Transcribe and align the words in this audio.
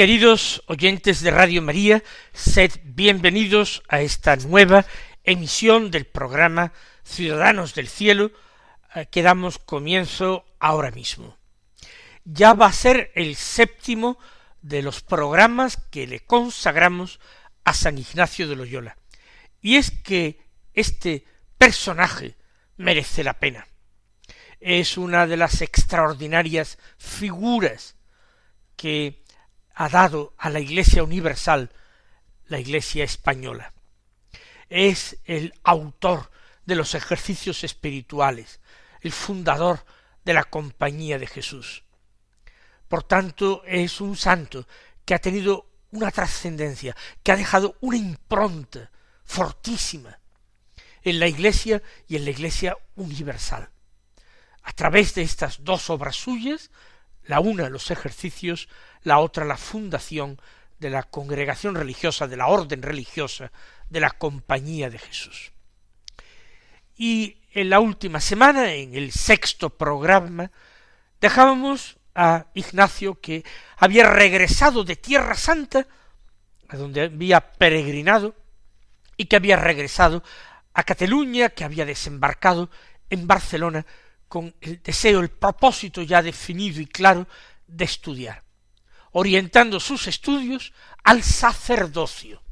Queridos 0.00 0.62
oyentes 0.66 1.20
de 1.20 1.30
Radio 1.30 1.60
María, 1.60 2.02
sed 2.32 2.72
bienvenidos 2.84 3.82
a 3.86 4.00
esta 4.00 4.34
nueva 4.36 4.86
emisión 5.24 5.90
del 5.90 6.06
programa 6.06 6.72
Ciudadanos 7.04 7.74
del 7.74 7.86
Cielo 7.86 8.32
eh, 8.94 9.08
que 9.10 9.20
damos 9.20 9.58
comienzo 9.58 10.46
ahora 10.58 10.90
mismo. 10.90 11.36
Ya 12.24 12.54
va 12.54 12.64
a 12.64 12.72
ser 12.72 13.12
el 13.14 13.36
séptimo 13.36 14.18
de 14.62 14.80
los 14.80 15.02
programas 15.02 15.76
que 15.76 16.06
le 16.06 16.20
consagramos 16.20 17.20
a 17.64 17.74
San 17.74 17.98
Ignacio 17.98 18.48
de 18.48 18.56
Loyola. 18.56 18.96
Y 19.60 19.76
es 19.76 19.90
que 19.90 20.40
este 20.72 21.26
personaje 21.58 22.36
merece 22.78 23.22
la 23.22 23.34
pena. 23.34 23.66
Es 24.60 24.96
una 24.96 25.26
de 25.26 25.36
las 25.36 25.60
extraordinarias 25.60 26.78
figuras 26.96 27.96
que 28.76 29.19
ha 29.80 29.88
dado 29.88 30.34
a 30.36 30.50
la 30.50 30.60
Iglesia 30.60 31.02
universal 31.02 31.70
la 32.48 32.60
Iglesia 32.60 33.02
española. 33.02 33.72
Es 34.68 35.16
el 35.24 35.54
autor 35.64 36.30
de 36.66 36.74
los 36.74 36.94
ejercicios 36.94 37.64
espirituales, 37.64 38.60
el 39.00 39.10
fundador 39.10 39.86
de 40.22 40.34
la 40.34 40.44
Compañía 40.44 41.18
de 41.18 41.26
Jesús. 41.26 41.82
Por 42.88 43.04
tanto, 43.04 43.62
es 43.64 44.02
un 44.02 44.18
santo 44.18 44.68
que 45.06 45.14
ha 45.14 45.18
tenido 45.18 45.70
una 45.92 46.10
trascendencia, 46.10 46.94
que 47.22 47.32
ha 47.32 47.36
dejado 47.36 47.78
una 47.80 47.96
impronta 47.96 48.90
fortísima 49.24 50.18
en 51.00 51.18
la 51.18 51.26
Iglesia 51.26 51.82
y 52.06 52.16
en 52.16 52.26
la 52.26 52.32
Iglesia 52.32 52.76
universal. 52.96 53.70
A 54.62 54.72
través 54.74 55.14
de 55.14 55.22
estas 55.22 55.64
dos 55.64 55.88
obras 55.88 56.16
suyas, 56.16 56.70
la 57.24 57.40
una 57.40 57.68
los 57.68 57.90
ejercicios, 57.90 58.68
la 59.02 59.18
otra 59.18 59.44
la 59.44 59.56
fundación 59.56 60.40
de 60.78 60.90
la 60.90 61.02
congregación 61.02 61.74
religiosa, 61.74 62.26
de 62.26 62.36
la 62.36 62.46
orden 62.48 62.82
religiosa, 62.82 63.52
de 63.88 64.00
la 64.00 64.10
compañía 64.10 64.90
de 64.90 64.98
Jesús. 64.98 65.52
Y 66.96 67.38
en 67.52 67.70
la 67.70 67.80
última 67.80 68.20
semana, 68.20 68.72
en 68.72 68.94
el 68.94 69.12
sexto 69.12 69.70
programa, 69.70 70.50
dejábamos 71.20 71.98
a 72.14 72.46
Ignacio 72.54 73.20
que 73.20 73.44
había 73.76 74.08
regresado 74.08 74.84
de 74.84 74.96
Tierra 74.96 75.34
Santa, 75.34 75.86
a 76.68 76.76
donde 76.76 77.02
había 77.02 77.40
peregrinado, 77.40 78.34
y 79.16 79.26
que 79.26 79.36
había 79.36 79.56
regresado 79.56 80.22
a 80.72 80.82
Cataluña, 80.82 81.50
que 81.50 81.64
había 81.64 81.84
desembarcado 81.84 82.70
en 83.10 83.26
Barcelona 83.26 83.84
con 84.30 84.54
el 84.62 84.82
deseo, 84.82 85.20
el 85.20 85.28
propósito 85.28 86.00
ya 86.00 86.22
definido 86.22 86.80
y 86.80 86.86
claro 86.86 87.28
de 87.66 87.84
estudiar 87.84 88.42
orientando 89.12 89.80
sus 89.80 90.06
estudios 90.06 90.72
al 91.04 91.22
sacerdocio, 91.22 92.42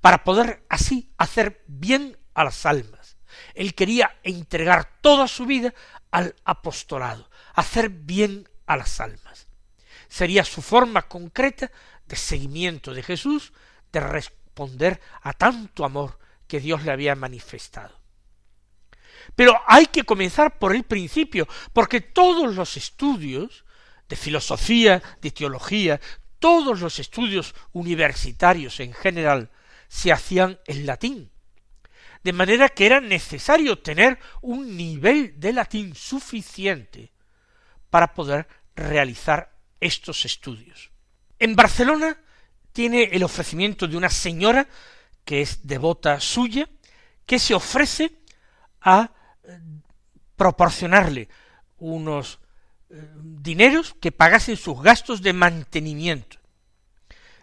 para 0.00 0.24
poder 0.24 0.64
así 0.68 1.12
hacer 1.18 1.64
bien 1.66 2.18
a 2.34 2.44
las 2.44 2.66
almas. 2.66 3.16
Él 3.54 3.74
quería 3.74 4.18
entregar 4.22 4.98
toda 5.00 5.28
su 5.28 5.46
vida 5.46 5.74
al 6.10 6.34
apostolado, 6.44 7.30
hacer 7.54 7.90
bien 7.90 8.48
a 8.66 8.76
las 8.76 9.00
almas. 9.00 9.48
Sería 10.08 10.44
su 10.44 10.62
forma 10.62 11.02
concreta 11.02 11.70
de 12.06 12.16
seguimiento 12.16 12.94
de 12.94 13.02
Jesús, 13.02 13.52
de 13.92 14.00
responder 14.00 15.00
a 15.22 15.32
tanto 15.32 15.84
amor 15.84 16.18
que 16.46 16.60
Dios 16.60 16.84
le 16.84 16.92
había 16.92 17.14
manifestado. 17.14 18.00
Pero 19.34 19.58
hay 19.66 19.86
que 19.86 20.04
comenzar 20.04 20.58
por 20.58 20.74
el 20.74 20.84
principio, 20.84 21.48
porque 21.72 22.00
todos 22.00 22.54
los 22.54 22.76
estudios 22.76 23.64
de 24.08 24.16
filosofía, 24.16 25.02
de 25.20 25.30
teología, 25.30 26.00
todos 26.38 26.80
los 26.80 26.98
estudios 26.98 27.54
universitarios 27.72 28.80
en 28.80 28.92
general 28.92 29.50
se 29.88 30.12
hacían 30.12 30.58
en 30.66 30.86
latín, 30.86 31.30
de 32.22 32.32
manera 32.32 32.68
que 32.68 32.86
era 32.86 33.00
necesario 33.00 33.78
tener 33.78 34.18
un 34.42 34.76
nivel 34.76 35.38
de 35.38 35.52
latín 35.52 35.94
suficiente 35.94 37.12
para 37.90 38.12
poder 38.14 38.46
realizar 38.74 39.56
estos 39.80 40.24
estudios. 40.24 40.90
En 41.38 41.54
Barcelona 41.54 42.18
tiene 42.72 43.04
el 43.04 43.22
ofrecimiento 43.22 43.86
de 43.86 43.96
una 43.96 44.10
señora 44.10 44.68
que 45.24 45.40
es 45.40 45.66
devota 45.66 46.20
suya, 46.20 46.68
que 47.24 47.38
se 47.38 47.54
ofrece 47.54 48.12
a 48.80 49.10
proporcionarle 50.36 51.28
unos 51.78 52.38
dineros 52.88 53.94
que 54.00 54.12
pagasen 54.12 54.56
sus 54.56 54.80
gastos 54.80 55.22
de 55.22 55.32
mantenimiento. 55.32 56.38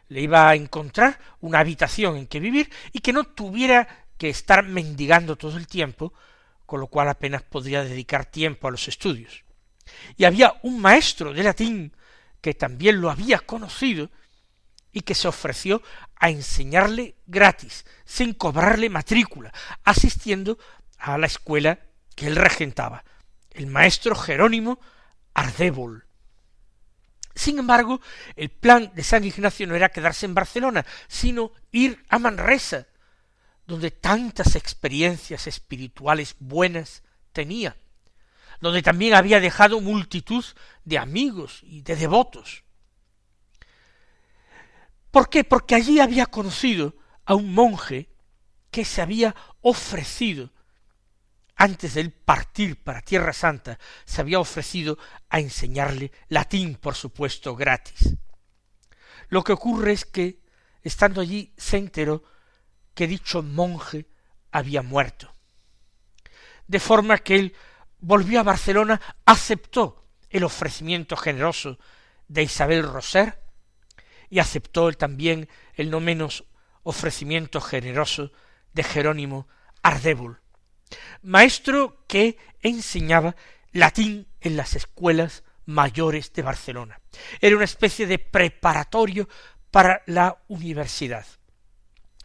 Le 0.08 0.22
iba 0.22 0.50
a 0.50 0.56
encontrar 0.56 1.20
una 1.42 1.60
habitación 1.60 2.18
en 2.18 2.28
que 2.28 2.40
vivir 2.40 2.70
y 2.92 3.00
que 3.00 3.14
no 3.14 3.24
tuviera 3.24 4.06
que 4.18 4.30
estar 4.30 4.64
mendigando 4.64 5.36
todo 5.36 5.58
el 5.58 5.68
tiempo, 5.68 6.14
con 6.66 6.80
lo 6.80 6.88
cual 6.88 7.10
apenas 7.10 7.42
podría 7.42 7.84
dedicar 7.84 8.26
tiempo 8.26 8.68
a 8.68 8.72
los 8.72 8.88
estudios. 8.88 9.44
Y 10.18 10.26
había 10.26 10.54
un 10.64 10.80
maestro 10.80 11.34
de 11.34 11.44
latín 11.44 11.96
que 12.42 12.54
también 12.54 13.02
lo 13.02 13.10
había 13.10 13.40
conocido 13.40 14.10
y 14.92 15.02
que 15.02 15.16
se 15.16 15.28
ofreció 15.28 15.82
a 16.16 16.30
enseñarle 16.30 17.16
gratis, 17.26 17.86
sin 18.06 18.34
cobrarle 18.34 18.90
matrícula, 18.90 19.52
asistiendo 19.84 20.58
a 20.98 21.18
la 21.18 21.26
escuela 21.26 21.80
que 22.16 22.28
él 22.28 22.36
regentaba. 22.36 23.04
El 23.52 23.68
maestro 23.68 24.16
Jerónimo 24.16 24.80
Ardébol. 25.34 26.06
Sin 27.36 27.58
embargo, 27.60 28.00
el 28.36 28.50
plan 28.50 28.92
de 28.94 29.04
San 29.04 29.24
Ignacio 29.24 29.66
no 29.66 29.76
era 29.76 29.90
quedarse 29.90 30.26
en 30.26 30.36
Barcelona, 30.36 30.86
sino 31.08 31.52
ir 31.72 32.04
a 32.10 32.20
Manresa, 32.20 32.88
donde 33.66 33.92
tantas 33.92 34.56
experiencias 34.56 35.48
espirituales 35.48 36.36
buenas 36.40 37.02
tenía, 37.32 37.76
donde 38.62 38.84
también 38.84 39.16
había 39.16 39.40
dejado 39.40 39.82
multitud 39.82 40.46
de 40.86 40.98
amigos 40.98 41.62
y 41.64 41.82
de 41.82 41.96
devotos. 41.96 42.64
¿Por 45.10 45.30
qué? 45.30 45.44
Porque 45.44 45.76
allí 45.76 46.00
había 46.00 46.26
conocido 46.28 46.96
a 47.26 47.36
un 47.36 47.54
monje 47.54 48.10
que 48.70 48.86
se 48.86 49.02
había 49.02 49.36
ofrecido 49.62 50.52
antes 51.56 51.94
de 51.94 52.02
él 52.02 52.12
partir 52.12 52.82
para 52.84 53.02
Tierra 53.02 53.34
Santa, 53.34 53.80
se 54.06 54.22
había 54.22 54.40
ofrecido 54.40 54.98
a 55.30 55.40
enseñarle 55.40 56.12
latín, 56.30 56.76
por 56.76 56.96
supuesto, 56.96 57.56
gratis. 57.56 58.16
Lo 59.30 59.44
que 59.44 59.54
ocurre 59.54 59.94
es 59.94 60.06
que, 60.06 60.42
estando 60.82 61.22
allí, 61.22 61.54
se 61.58 61.78
enteró 61.78 62.24
que 62.94 63.08
dicho 63.08 63.42
monje 63.42 64.08
había 64.52 64.82
muerto. 64.82 65.34
De 66.68 66.80
forma 66.80 67.18
que 67.18 67.36
él 67.36 67.56
volvió 68.00 68.40
a 68.40 68.44
Barcelona, 68.44 69.02
aceptó 69.26 70.08
el 70.30 70.44
ofrecimiento 70.44 71.16
generoso 71.16 71.80
de 72.28 72.44
Isabel 72.44 72.84
Roser 72.84 73.42
y 74.30 74.40
aceptó 74.40 74.92
también 74.94 75.48
el 75.76 75.90
no 75.90 76.00
menos 76.00 76.46
ofrecimiento 76.84 77.62
generoso 77.62 78.32
de 78.74 78.84
Jerónimo 78.84 79.48
Ardébul, 79.82 80.43
maestro 81.22 82.06
que 82.08 82.38
enseñaba 82.62 83.36
latín 83.72 84.28
en 84.42 84.58
las 84.58 84.76
escuelas 84.76 85.44
mayores 85.66 86.34
de 86.34 86.42
Barcelona. 86.42 87.00
Era 87.40 87.56
una 87.56 87.66
especie 87.66 88.06
de 88.08 88.20
preparatorio 88.20 89.28
para 89.72 90.04
la 90.08 90.38
universidad. 90.48 91.26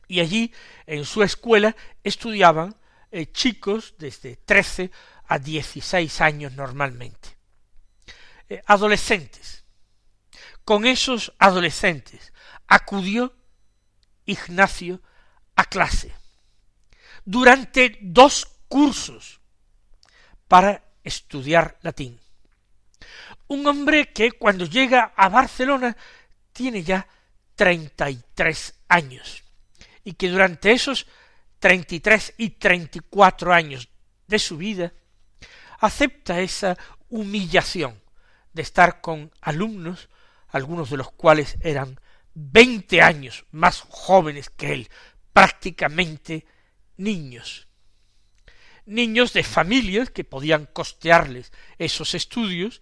Y 0.06 0.20
allí, 0.20 0.52
en 0.86 1.04
su 1.04 1.22
escuela, 1.22 1.76
estudiaban 2.02 2.76
eh, 3.10 3.26
chicos 3.32 3.94
desde 3.98 4.36
trece 4.36 4.90
a 5.26 5.38
dieciséis 5.38 6.20
años 6.20 6.52
normalmente. 6.52 7.36
eh, 8.48 8.62
adolescentes. 8.66 9.64
Con 10.64 10.86
esos 10.86 11.32
adolescentes 11.38 12.32
acudió 12.66 13.34
Ignacio 14.26 15.00
a 15.56 15.64
clase 15.64 16.12
durante 17.24 17.98
dos 18.00 18.57
cursos 18.68 19.40
para 20.46 20.84
estudiar 21.02 21.78
latín. 21.82 22.20
Un 23.48 23.66
hombre 23.66 24.12
que 24.12 24.32
cuando 24.32 24.66
llega 24.66 25.12
a 25.16 25.28
Barcelona 25.28 25.96
tiene 26.52 26.82
ya 26.82 27.06
treinta 27.54 28.10
y 28.10 28.20
tres 28.34 28.74
años 28.88 29.44
y 30.04 30.14
que 30.14 30.28
durante 30.28 30.72
esos 30.72 31.06
treinta 31.58 31.94
y 31.94 32.00
tres 32.00 32.34
y 32.36 32.50
treinta 32.50 32.98
y 32.98 33.00
cuatro 33.08 33.52
años 33.52 33.88
de 34.26 34.38
su 34.38 34.56
vida 34.56 34.92
acepta 35.80 36.40
esa 36.40 36.76
humillación 37.08 38.00
de 38.52 38.62
estar 38.62 39.00
con 39.00 39.32
alumnos, 39.40 40.08
algunos 40.48 40.90
de 40.90 40.96
los 40.96 41.12
cuales 41.12 41.56
eran 41.60 42.00
veinte 42.34 43.02
años 43.02 43.44
más 43.50 43.80
jóvenes 43.80 44.50
que 44.50 44.72
él, 44.72 44.88
prácticamente 45.32 46.44
niños. 46.96 47.67
Niños 48.88 49.34
de 49.34 49.44
familias 49.44 50.08
que 50.08 50.24
podían 50.24 50.64
costearles 50.64 51.52
esos 51.76 52.14
estudios 52.14 52.80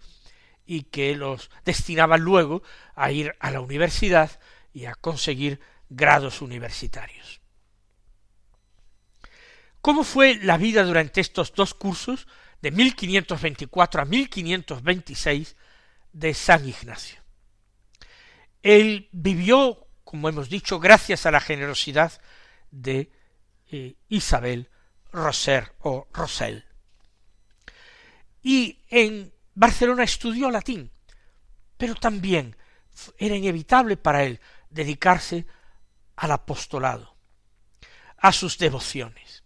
y 0.65 0.83
que 0.83 1.15
los 1.15 1.51
destinaban 1.65 2.21
luego 2.21 2.63
a 2.95 3.11
ir 3.11 3.35
a 3.41 3.51
la 3.51 3.59
universidad 3.59 4.39
y 4.73 4.85
a 4.85 4.95
conseguir 4.95 5.59
grados 5.89 6.41
universitarios. 6.41 7.41
¿Cómo 9.81 10.05
fue 10.05 10.35
la 10.41 10.57
vida 10.57 10.83
durante 10.83 11.19
estos 11.19 11.53
dos 11.53 11.73
cursos 11.73 12.25
de 12.61 12.71
1524 12.71 14.01
a 14.01 14.05
1526 14.05 15.55
de 16.13 16.33
San 16.33 16.67
Ignacio? 16.67 17.21
Él 18.63 19.09
vivió, 19.11 19.87
como 20.05 20.29
hemos 20.29 20.49
dicho, 20.49 20.79
gracias 20.79 21.25
a 21.25 21.31
la 21.31 21.41
generosidad 21.41 22.13
de 22.71 23.11
eh, 23.71 23.95
Isabel 24.07 24.69
Roser 25.11 25.73
o 25.79 26.07
Rosel. 26.13 26.65
Y 28.41 28.79
en 28.89 29.33
Barcelona 29.55 30.03
estudió 30.03 30.51
latín, 30.51 30.91
pero 31.77 31.95
también 31.95 32.55
era 33.17 33.35
inevitable 33.35 33.97
para 33.97 34.23
él 34.23 34.39
dedicarse 34.69 35.45
al 36.15 36.31
apostolado, 36.31 37.15
a 38.17 38.31
sus 38.31 38.57
devociones. 38.57 39.43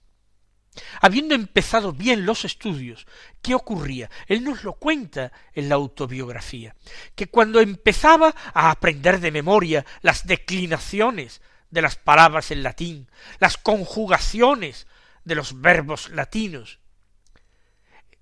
Habiendo 1.02 1.36
empezado 1.36 1.92
bien 1.92 2.26
los 2.26 2.46
estudios, 2.46 3.06
¿qué 3.42 3.54
ocurría? 3.56 4.10
Él 4.28 4.44
nos 4.44 4.64
lo 4.64 4.74
cuenta 4.74 5.32
en 5.54 5.68
la 5.68 5.76
autobiografía, 5.76 6.76
que 7.16 7.28
cuando 7.28 7.60
empezaba 7.60 8.34
a 8.54 8.72
aprender 8.72 9.20
de 9.20 9.32
memoria 9.32 9.86
las 10.02 10.26
declinaciones 10.26 11.42
de 11.70 11.82
las 11.82 11.98
palabras 11.98 12.52
en 12.52 12.64
latín, 12.64 13.10
las 13.40 13.58
conjugaciones 13.58 14.88
de 15.24 15.36
los 15.36 15.60
verbos 15.62 16.10
latinos, 16.10 16.80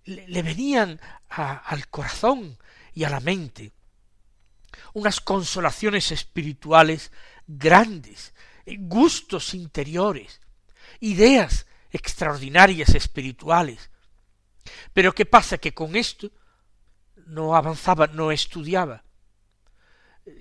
le, 0.06 0.42
venían 0.42 1.00
al 1.30 1.88
corazón 1.90 2.58
y 2.94 3.04
a 3.04 3.10
la 3.10 3.20
mente 3.20 3.72
unas 4.94 5.20
consolaciones 5.22 6.12
espirituales 6.12 7.12
grandes, 7.48 8.34
gustos 8.66 9.54
interiores, 9.54 10.42
ideas 11.00 11.66
extraordinarias 11.92 12.96
espirituales. 12.96 13.90
Pero 14.94 15.14
¿qué 15.14 15.26
pasa? 15.26 15.58
Que 15.58 15.74
con 15.74 15.96
esto 15.96 16.32
no 17.28 17.56
avanzaba, 17.56 18.08
no 18.08 18.32
estudiaba, 18.32 19.04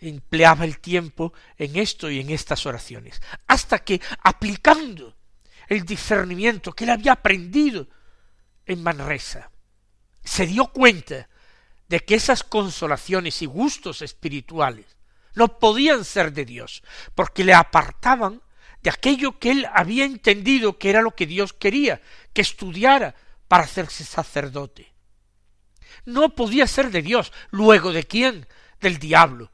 empleaba 0.00 0.64
el 0.64 0.78
tiempo 0.80 1.32
en 1.56 1.76
esto 1.76 2.10
y 2.10 2.20
en 2.20 2.30
estas 2.30 2.66
oraciones, 2.66 3.20
hasta 3.46 3.78
que 3.78 4.00
aplicando 4.22 5.17
el 5.68 5.84
discernimiento 5.84 6.72
que 6.72 6.84
él 6.84 6.90
había 6.90 7.12
aprendido 7.12 7.88
en 8.66 8.82
Manresa, 8.82 9.50
se 10.24 10.46
dio 10.46 10.66
cuenta 10.66 11.28
de 11.88 12.00
que 12.00 12.14
esas 12.14 12.42
consolaciones 12.42 13.40
y 13.42 13.46
gustos 13.46 14.02
espirituales 14.02 14.96
no 15.34 15.58
podían 15.58 16.04
ser 16.04 16.32
de 16.32 16.44
Dios, 16.44 16.82
porque 17.14 17.44
le 17.44 17.54
apartaban 17.54 18.42
de 18.82 18.90
aquello 18.90 19.38
que 19.38 19.50
él 19.50 19.66
había 19.72 20.04
entendido 20.04 20.78
que 20.78 20.90
era 20.90 21.02
lo 21.02 21.14
que 21.14 21.26
Dios 21.26 21.52
quería, 21.52 22.00
que 22.32 22.42
estudiara 22.42 23.14
para 23.46 23.64
hacerse 23.64 24.04
sacerdote. 24.04 24.92
No 26.04 26.34
podía 26.34 26.66
ser 26.66 26.90
de 26.90 27.02
Dios. 27.02 27.32
Luego 27.50 27.92
de 27.92 28.04
quién? 28.04 28.46
Del 28.80 28.98
diablo, 28.98 29.50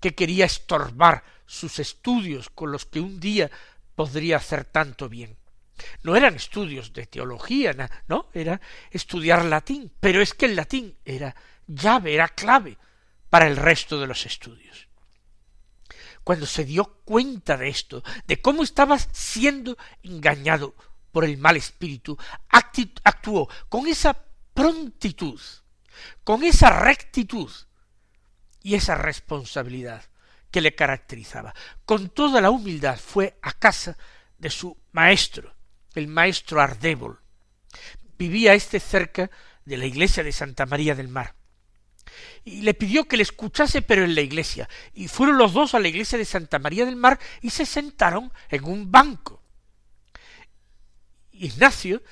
que 0.00 0.14
quería 0.14 0.46
estorbar 0.46 1.24
sus 1.46 1.78
estudios 1.78 2.50
con 2.50 2.72
los 2.72 2.86
que 2.86 3.00
un 3.00 3.20
día 3.20 3.50
podría 3.94 4.36
hacer 4.36 4.64
tanto 4.64 5.08
bien. 5.08 5.36
No 6.02 6.16
eran 6.16 6.34
estudios 6.34 6.92
de 6.92 7.06
teología, 7.06 7.74
no, 8.06 8.28
era 8.32 8.60
estudiar 8.90 9.44
latín, 9.44 9.92
pero 10.00 10.20
es 10.20 10.34
que 10.34 10.46
el 10.46 10.56
latín 10.56 10.96
era 11.04 11.34
llave, 11.66 12.14
era 12.14 12.28
clave 12.28 12.76
para 13.30 13.46
el 13.46 13.56
resto 13.56 14.00
de 14.00 14.06
los 14.06 14.26
estudios. 14.26 14.88
Cuando 16.24 16.46
se 16.46 16.64
dio 16.64 17.00
cuenta 17.04 17.56
de 17.56 17.68
esto, 17.68 18.02
de 18.26 18.40
cómo 18.40 18.62
estaba 18.62 18.98
siendo 18.98 19.76
engañado 20.02 20.74
por 21.10 21.24
el 21.24 21.38
mal 21.38 21.56
espíritu, 21.56 22.16
actuó 22.48 23.48
con 23.68 23.86
esa 23.86 24.16
prontitud, 24.54 25.40
con 26.24 26.44
esa 26.44 26.70
rectitud 26.70 27.50
y 28.62 28.74
esa 28.74 28.94
responsabilidad 28.94 30.04
que 30.50 30.60
le 30.60 30.74
caracterizaba. 30.74 31.54
Con 31.84 32.10
toda 32.10 32.40
la 32.40 32.50
humildad 32.50 32.98
fue 32.98 33.38
a 33.42 33.52
casa 33.52 33.96
de 34.38 34.50
su 34.50 34.76
maestro, 34.92 35.54
el 35.94 36.08
maestro 36.08 36.60
Ardébol. 36.60 37.20
Vivía 38.18 38.54
éste 38.54 38.80
cerca 38.80 39.30
de 39.64 39.76
la 39.76 39.86
iglesia 39.86 40.22
de 40.22 40.32
Santa 40.32 40.66
María 40.66 40.94
del 40.94 41.08
Mar 41.08 41.34
y 42.44 42.62
le 42.62 42.74
pidió 42.74 43.04
que 43.04 43.16
le 43.16 43.22
escuchase 43.22 43.82
pero 43.82 44.04
en 44.04 44.14
la 44.14 44.20
iglesia. 44.20 44.68
Y 44.94 45.08
fueron 45.08 45.38
los 45.38 45.52
dos 45.52 45.74
a 45.74 45.78
la 45.78 45.88
iglesia 45.88 46.18
de 46.18 46.24
Santa 46.24 46.58
María 46.58 46.84
del 46.84 46.96
Mar 46.96 47.18
y 47.40 47.50
se 47.50 47.66
sentaron 47.66 48.32
en 48.48 48.64
un 48.64 48.90
banco. 48.90 49.42
Ignacio, 51.32 52.02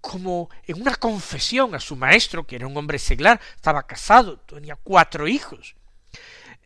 como 0.00 0.50
en 0.66 0.80
una 0.80 0.94
confesión 0.94 1.74
a 1.74 1.80
su 1.80 1.96
maestro, 1.96 2.46
que 2.46 2.56
era 2.56 2.66
un 2.66 2.76
hombre 2.76 2.98
seglar, 2.98 3.40
estaba 3.54 3.86
casado, 3.86 4.38
tenía 4.40 4.76
cuatro 4.76 5.28
hijos, 5.28 5.76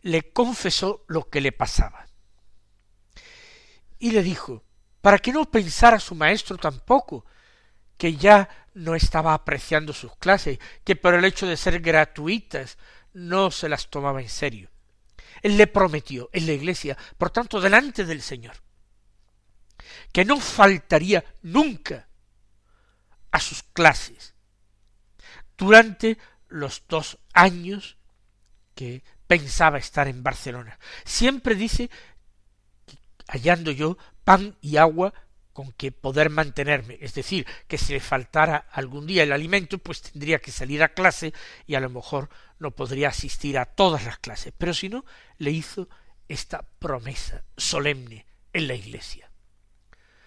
le 0.01 0.31
confesó 0.31 1.03
lo 1.07 1.29
que 1.29 1.41
le 1.41 1.51
pasaba. 1.51 2.07
Y 3.97 4.11
le 4.11 4.23
dijo, 4.23 4.63
para 5.05 5.19
que 5.19 5.31
no 5.31 5.45
pensara 5.45 5.99
su 5.99 6.15
maestro 6.15 6.57
tampoco, 6.57 7.27
que 7.95 8.15
ya 8.15 8.49
no 8.73 8.95
estaba 8.95 9.35
apreciando 9.35 9.93
sus 9.93 10.15
clases, 10.15 10.57
que 10.83 10.95
por 10.95 11.13
el 11.13 11.23
hecho 11.25 11.45
de 11.45 11.57
ser 11.57 11.79
gratuitas 11.79 12.79
no 13.13 13.51
se 13.51 13.69
las 13.69 13.91
tomaba 13.91 14.19
en 14.19 14.29
serio. 14.29 14.71
Él 15.43 15.57
le 15.57 15.67
prometió 15.67 16.31
en 16.33 16.47
la 16.47 16.53
iglesia, 16.53 16.97
por 17.19 17.29
tanto, 17.29 17.61
delante 17.61 18.03
del 18.03 18.23
Señor, 18.23 18.55
que 20.11 20.25
no 20.25 20.39
faltaría 20.39 21.23
nunca 21.43 22.07
a 23.29 23.39
sus 23.39 23.61
clases 23.61 24.33
durante 25.55 26.17
los 26.47 26.81
dos 26.89 27.19
años 27.31 27.99
que 28.73 29.03
pensaba 29.27 29.77
estar 29.77 30.07
en 30.07 30.23
Barcelona. 30.23 30.79
Siempre 31.03 31.53
dice, 31.53 31.91
hallando 33.27 33.71
yo 33.71 33.97
pan 34.23 34.57
y 34.61 34.77
agua 34.77 35.13
con 35.53 35.71
que 35.71 35.93
poder 35.93 36.29
mantenerme, 36.29 36.97
es 36.99 37.13
decir, 37.13 37.47
que 37.67 37.77
si 37.77 37.93
le 37.93 38.01
faltara 38.01 38.67
algún 38.71 39.07
día 39.07 39.23
el 39.23 39.31
alimento, 39.31 39.77
pues 39.77 40.01
tendría 40.01 40.39
que 40.39 40.51
salir 40.51 40.83
a 40.83 40.93
clase 40.93 41.33
y 41.65 41.75
a 41.75 41.79
lo 41.79 41.89
mejor 41.89 42.29
no 42.59 42.71
podría 42.71 43.07
asistir 43.07 43.57
a 43.57 43.63
todas 43.63 44.03
las 44.03 44.19
clases, 44.19 44.53
pero 44.57 44.73
si 44.73 44.89
no, 44.89 45.05
le 45.37 45.51
hizo 45.51 45.87
esta 46.27 46.61
promesa 46.61 47.45
solemne 47.55 48.25
en 48.51 48.67
la 48.67 48.73
iglesia. 48.73 49.31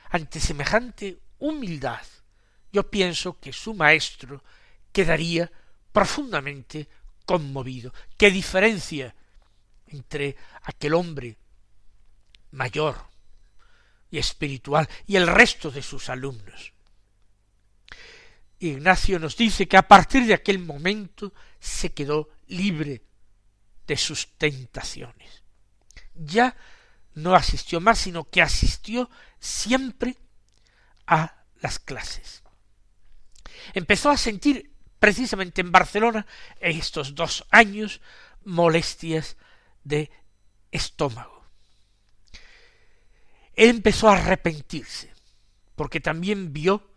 Ante 0.09 0.41
semejante 0.41 1.19
humildad, 1.39 2.07
yo 2.73 2.91
pienso 2.91 3.39
que 3.39 3.53
su 3.53 3.75
maestro 3.75 4.43
quedaría 4.93 5.53
profundamente 5.93 6.89
conmovido. 7.27 7.93
¿Qué 8.17 8.31
diferencia 8.31 9.15
entre 9.89 10.37
aquel 10.63 10.95
hombre 10.95 11.37
mayor, 12.51 13.09
y 14.11 14.19
espiritual 14.19 14.89
y 15.07 15.17
el 15.17 15.27
resto 15.27 15.71
de 15.71 15.83
sus 15.83 16.09
alumnos. 16.09 16.73
Ignacio 18.61 19.19
nos 19.19 19.37
dice 19.37 19.69
que 19.69 19.77
a 19.77 19.87
partir 19.87 20.27
de 20.27 20.35
aquel 20.35 20.59
momento 20.59 21.33
se 21.61 21.93
quedó 21.93 22.31
libre 22.49 23.03
de 23.87 23.97
sus 23.97 24.37
tentaciones. 24.37 25.43
Ya 26.15 26.57
no 27.15 27.35
asistió 27.35 27.81
más, 27.81 27.99
sino 27.99 28.29
que 28.29 28.43
asistió 28.43 29.11
siempre 29.39 30.17
a 31.07 31.45
las 31.61 31.79
clases. 31.79 32.43
Empezó 33.75 34.11
a 34.11 34.17
sentir 34.17 34.73
precisamente 34.99 35.61
en 35.61 35.71
Barcelona, 35.71 36.27
en 36.61 36.77
estos 36.77 37.15
dos 37.15 37.47
años, 37.51 38.01
molestias 38.45 39.37
de 39.85 40.11
estómago. 40.73 41.38
Él 43.59 43.71
empezó 43.71 44.09
a 44.09 44.13
arrepentirse, 44.13 45.13
porque 45.75 45.99
también 45.99 46.53
vio 46.53 46.93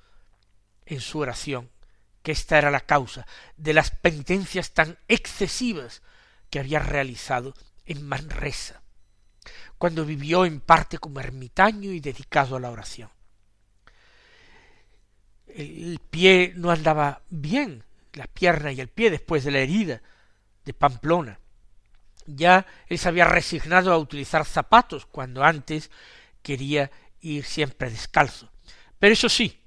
en 0.85 1.01
su 1.01 1.17
oración 1.17 1.71
que 2.21 2.31
esta 2.31 2.59
era 2.59 2.69
la 2.69 2.81
causa 2.81 3.25
de 3.57 3.73
las 3.73 3.89
penitencias 3.89 4.69
tan 4.69 4.99
excesivas 5.07 6.03
que 6.51 6.59
había 6.59 6.77
realizado 6.77 7.55
en 7.87 8.07
Manresa, 8.07 8.83
cuando 9.79 10.05
vivió 10.05 10.45
en 10.45 10.59
parte 10.59 10.99
como 10.99 11.19
ermitaño 11.19 11.93
y 11.93 11.99
dedicado 11.99 12.57
a 12.57 12.59
la 12.59 12.69
oración. 12.69 13.09
El 15.47 15.99
pie 16.11 16.53
no 16.55 16.69
andaba 16.69 17.23
bien, 17.31 17.83
la 18.13 18.27
pierna 18.27 18.71
y 18.71 18.81
el 18.81 18.89
pie 18.89 19.09
después 19.09 19.43
de 19.43 19.49
la 19.49 19.59
herida 19.61 20.03
de 20.63 20.73
Pamplona. 20.75 21.39
Ya 22.27 22.67
él 22.85 22.99
se 22.99 23.09
había 23.09 23.25
resignado 23.25 23.91
a 23.91 23.97
utilizar 23.97 24.45
zapatos 24.45 25.07
cuando 25.07 25.43
antes 25.43 25.89
quería 26.41 26.91
ir 27.19 27.45
siempre 27.45 27.89
descalzo. 27.89 28.51
Pero 28.99 29.13
eso 29.13 29.29
sí, 29.29 29.61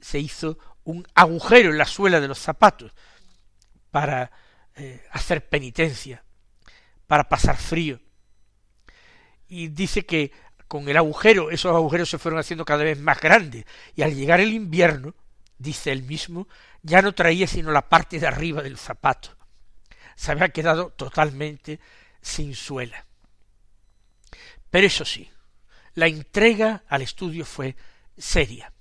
se 0.00 0.18
hizo 0.18 0.58
un 0.84 1.06
agujero 1.14 1.70
en 1.70 1.78
la 1.78 1.84
suela 1.84 2.20
de 2.20 2.28
los 2.28 2.38
zapatos 2.38 2.92
para 3.90 4.30
eh, 4.76 5.04
hacer 5.12 5.48
penitencia, 5.48 6.22
para 7.06 7.28
pasar 7.28 7.56
frío. 7.56 8.00
Y 9.48 9.68
dice 9.68 10.04
que 10.04 10.32
con 10.68 10.88
el 10.88 10.96
agujero, 10.96 11.50
esos 11.50 11.74
agujeros 11.74 12.10
se 12.10 12.18
fueron 12.18 12.40
haciendo 12.40 12.64
cada 12.64 12.84
vez 12.84 12.98
más 12.98 13.20
grandes, 13.20 13.64
y 13.94 14.02
al 14.02 14.14
llegar 14.14 14.40
el 14.40 14.52
invierno, 14.52 15.14
dice 15.58 15.92
él 15.92 16.02
mismo, 16.02 16.48
ya 16.82 17.02
no 17.02 17.14
traía 17.14 17.46
sino 17.46 17.70
la 17.70 17.88
parte 17.88 18.18
de 18.18 18.26
arriba 18.26 18.62
del 18.62 18.78
zapato. 18.78 19.36
Se 20.16 20.32
había 20.32 20.48
quedado 20.48 20.90
totalmente 20.90 21.80
sin 22.20 22.54
suela. 22.54 23.06
Pero 24.70 24.86
eso 24.86 25.04
sí, 25.04 25.30
la 25.96 26.06
entrega 26.06 26.84
al 26.88 27.02
estudio 27.02 27.44
fue 27.44 27.74
seria. 28.16 28.72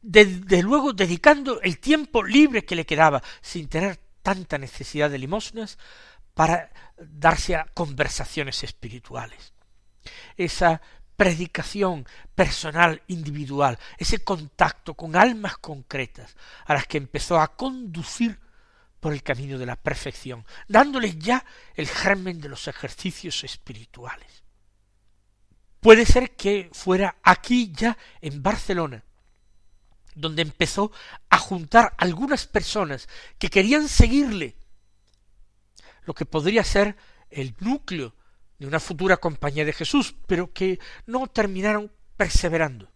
Desde 0.00 0.62
luego 0.62 0.92
dedicando 0.92 1.60
el 1.60 1.78
tiempo 1.78 2.22
libre 2.22 2.64
que 2.64 2.76
le 2.76 2.86
quedaba, 2.86 3.22
sin 3.42 3.68
tener 3.68 3.98
tanta 4.22 4.58
necesidad 4.58 5.10
de 5.10 5.18
limosnas, 5.18 5.78
para 6.34 6.70
darse 6.98 7.56
a 7.56 7.66
conversaciones 7.74 8.62
espirituales. 8.62 9.52
Esa 10.36 10.80
predicación 11.16 12.06
personal, 12.34 13.02
individual, 13.08 13.78
ese 13.98 14.22
contacto 14.22 14.94
con 14.94 15.16
almas 15.16 15.58
concretas, 15.58 16.36
a 16.66 16.74
las 16.74 16.86
que 16.86 16.98
empezó 16.98 17.40
a 17.40 17.56
conducir 17.56 18.38
por 19.00 19.12
el 19.12 19.24
camino 19.24 19.58
de 19.58 19.66
la 19.66 19.76
perfección, 19.76 20.44
dándoles 20.68 21.18
ya 21.18 21.44
el 21.74 21.88
germen 21.88 22.40
de 22.40 22.50
los 22.50 22.68
ejercicios 22.68 23.42
espirituales. 23.42 24.45
Puede 25.80 26.06
ser 26.06 26.34
que 26.34 26.70
fuera 26.72 27.16
aquí 27.22 27.72
ya 27.72 27.96
en 28.20 28.42
Barcelona, 28.42 29.04
donde 30.14 30.42
empezó 30.42 30.90
a 31.28 31.38
juntar 31.38 31.94
algunas 31.98 32.46
personas 32.46 33.08
que 33.38 33.48
querían 33.48 33.88
seguirle, 33.88 34.56
lo 36.04 36.14
que 36.14 36.24
podría 36.24 36.64
ser 36.64 36.96
el 37.30 37.54
núcleo 37.60 38.14
de 38.58 38.66
una 38.66 38.80
futura 38.80 39.18
compañía 39.18 39.64
de 39.64 39.72
Jesús, 39.72 40.14
pero 40.26 40.52
que 40.52 40.80
no 41.06 41.26
terminaron 41.26 41.92
perseverando. 42.16 42.90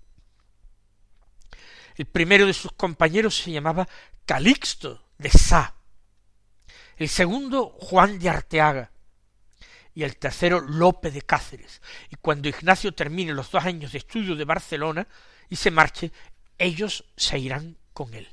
El 1.97 2.07
primero 2.07 2.47
de 2.47 2.55
sus 2.55 2.73
compañeros 2.73 3.37
se 3.37 3.53
llamaba 3.53 3.87
Calixto 4.25 5.05
de 5.19 5.31
Sá, 5.31 5.75
el 6.97 7.09
segundo 7.09 7.69
Juan 7.79 8.19
de 8.19 8.31
Arteaga, 8.31 8.91
y 9.95 10.03
el 10.03 10.17
tercero 10.17 10.61
Lope 10.61 11.11
de 11.11 11.23
Cáceres. 11.23 11.83
Y 12.11 12.17
cuando 12.17 12.49
Ignacio 12.49 12.93
termine 12.93 13.33
los 13.33 13.51
dos 13.51 13.65
años 13.65 13.93
de 13.93 13.99
estudio 13.99 14.37
de 14.37 14.45
Barcelona 14.45 15.07
y 15.49 15.57
se 15.57 15.71
marche, 15.71 16.13
ellos 16.59 17.05
se 17.17 17.39
irán 17.39 17.77
con 17.93 18.15
él. 18.15 18.29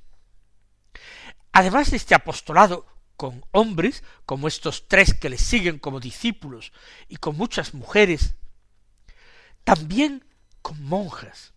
Además 1.52 1.92
de 1.92 1.98
este 1.98 2.14
apostolado 2.14 2.86
con 3.16 3.44
hombres, 3.52 4.04
como 4.26 4.48
estos 4.48 4.88
tres 4.88 5.16
que 5.16 5.30
le 5.30 5.40
siguen 5.40 5.80
como 5.80 6.00
discípulos, 6.00 6.72
y 7.08 7.18
con 7.18 7.36
muchas 7.36 7.74
mujeres, 7.74 8.36
también 9.64 10.24
con 10.62 10.82
monjas. 10.84 11.54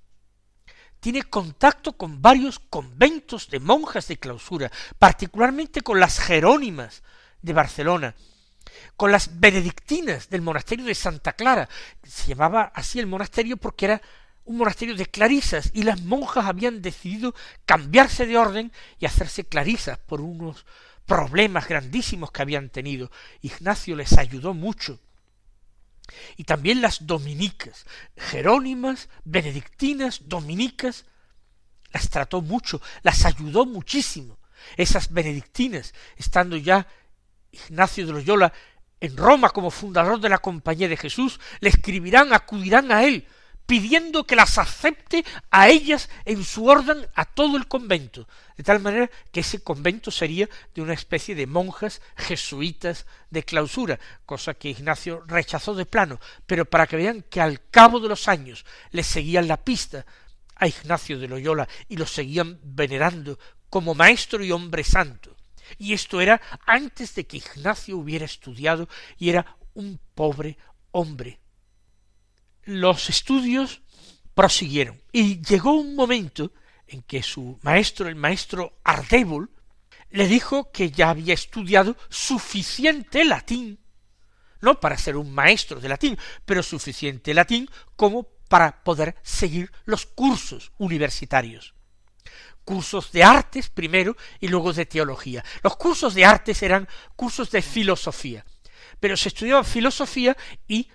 Tiene 1.00 1.23
contacto 1.23 1.92
con 1.97 2.23
varios 2.23 2.59
conventos 2.59 3.49
de 3.50 3.61
monjas 3.61 4.09
de 4.09 4.19
clausura, 4.19 4.73
particularmente 4.99 5.83
con 5.83 6.00
las 6.00 6.19
Jerónimas 6.19 7.02
de 7.42 7.52
Barcelona, 7.52 8.14
con 8.97 9.13
las 9.13 9.41
benedictinas 9.41 10.29
del 10.29 10.43
monasterio 10.43 10.85
de 10.85 10.95
Santa 10.95 11.33
Clara. 11.33 11.69
Se 12.03 12.29
llamaba 12.29 12.73
así 12.75 12.99
el 12.99 13.07
monasterio 13.07 13.57
porque 13.57 13.87
era 13.87 14.03
un 14.45 14.57
monasterio 14.57 14.97
de 14.97 15.07
clarisas 15.07 15.71
y 15.75 15.85
las 15.85 16.03
monjas 16.03 16.47
habían 16.47 16.83
decidido 16.83 17.35
cambiarse 17.65 18.27
de 18.27 18.37
orden 18.37 18.73
y 18.99 19.07
hacerse 19.07 19.45
clarisas 19.45 19.99
por 19.99 20.21
unos 20.21 20.67
problemas 21.07 21.69
grandísimos 21.69 22.31
que 22.31 22.43
habían 22.43 22.71
tenido. 22.71 23.11
Ignacio 23.43 23.97
les 23.97 24.17
ayudó 24.19 24.55
mucho. 24.55 25.01
Y 26.37 26.45
también 26.45 26.81
las 26.81 27.07
dominicas, 27.07 27.87
jerónimas, 28.17 29.09
benedictinas, 29.25 30.23
dominicas, 30.27 31.07
las 31.93 32.11
trató 32.11 32.43
mucho, 32.43 32.81
las 33.03 33.25
ayudó 33.25 33.67
muchísimo. 33.67 34.39
Esas 34.77 35.13
benedictinas, 35.13 35.95
estando 36.17 36.57
ya 36.57 36.87
Ignacio 37.52 38.07
de 38.07 38.12
Loyola 38.12 38.52
en 39.00 39.16
Roma 39.16 39.50
como 39.50 39.71
fundador 39.71 40.21
de 40.21 40.28
la 40.28 40.38
Compañía 40.38 40.88
de 40.88 40.97
Jesús, 40.97 41.40
le 41.61 41.71
escribirán, 41.71 42.33
acudirán 42.33 42.92
a 42.92 43.04
él, 43.04 43.26
pidiendo 43.66 44.26
que 44.26 44.37
las 44.37 44.59
acepte 44.59 45.25
a 45.50 45.69
ellas 45.69 46.11
en 46.25 46.45
su 46.45 46.66
orden 46.66 47.07
a 47.14 47.25
todo 47.25 47.57
el 47.57 47.69
convento, 47.69 48.26
de 48.57 48.64
tal 48.64 48.80
manera 48.80 49.09
que 49.30 49.40
ese 49.40 49.62
convento 49.62 50.11
sería 50.11 50.49
de 50.75 50.83
una 50.83 50.92
especie 50.92 51.35
de 51.35 51.47
monjas 51.47 52.02
jesuitas 52.16 53.07
de 53.30 53.45
clausura, 53.45 53.99
cosa 54.26 54.54
que 54.54 54.71
Ignacio 54.71 55.23
rechazó 55.26 55.75
de 55.75 55.87
plano, 55.87 56.21
pero 56.47 56.64
para 56.64 56.87
que 56.87 56.97
vean 56.97 57.25
que 57.30 57.40
al 57.40 57.69
cabo 57.71 58.00
de 58.00 58.09
los 58.09 58.28
años 58.28 58.66
le 58.90 59.04
seguían 59.04 59.49
la 59.49 59.57
pista 59.57 60.04
a 60.57 60.66
Ignacio 60.66 61.19
de 61.19 61.28
Loyola 61.28 61.69
y 61.88 61.97
lo 61.97 62.07
seguían 62.07 62.59
venerando 62.62 63.38
como 63.71 63.95
maestro 63.95 64.45
y 64.45 64.50
hombre 64.50 64.85
santo. 64.85 65.37
Y 65.79 65.93
esto 65.93 66.21
era 66.21 66.41
antes 66.67 67.15
de 67.15 67.27
que 67.27 67.39
Ignacio 67.39 67.97
hubiera 67.97 68.25
estudiado 68.25 68.89
y 69.19 69.31
era 69.31 69.57
un 69.75 70.00
pobre 70.15 70.59
hombre 70.91 71.41
los 72.65 73.09
estudios 73.09 73.83
prosiguieron 74.35 75.03
y 75.12 75.41
llegó 75.43 75.73
un 75.73 75.97
momento 75.97 76.53
en 76.87 77.03
que 77.03 77.23
su 77.23 77.59
maestro, 77.62 78.09
el 78.09 78.17
maestro 78.17 78.79
Ardébol, 78.85 79.50
le 80.11 80.27
dijo 80.27 80.71
que 80.73 80.91
ya 80.91 81.11
había 81.11 81.35
estudiado 81.35 81.97
suficiente 82.09 83.25
latín, 83.25 83.79
no 84.61 84.81
para 84.81 84.99
ser 84.99 85.17
un 85.17 85.33
maestro 85.33 85.81
de 85.81 85.89
latín, 85.89 86.19
pero 86.45 86.62
suficiente 86.62 87.33
latín 87.33 87.69
como 87.97 88.25
para 88.49 88.83
poder 88.83 89.17
seguir 89.23 89.71
los 89.85 90.07
cursos 90.07 90.73
universitarios. 90.79 91.75
Cursos 92.71 93.11
de 93.11 93.25
artes 93.25 93.69
primero 93.69 94.17
y 94.39 94.47
luego 94.47 94.73
de 94.73 94.87
teología. 94.87 95.45
Los 95.65 95.77
cursos 95.77 96.15
de 96.15 96.25
artes 96.25 96.62
eran 96.62 96.87
cursos 97.17 97.50
de 97.50 97.62
filosofía, 97.62 98.45
pero 99.00 99.17
se 99.17 99.31
estudiaba 99.31 99.65
filosofía 99.65 100.37
y 100.69 100.89